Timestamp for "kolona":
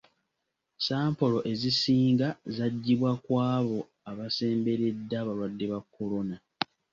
5.93-6.37